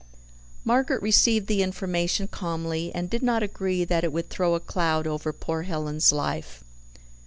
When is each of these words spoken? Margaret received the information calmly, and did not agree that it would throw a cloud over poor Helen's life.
Margaret 0.65 0.99
received 1.03 1.45
the 1.45 1.61
information 1.61 2.27
calmly, 2.27 2.91
and 2.91 3.07
did 3.07 3.21
not 3.21 3.43
agree 3.43 3.85
that 3.85 4.03
it 4.03 4.11
would 4.11 4.31
throw 4.31 4.55
a 4.55 4.59
cloud 4.59 5.05
over 5.05 5.31
poor 5.31 5.61
Helen's 5.61 6.11
life. 6.11 6.63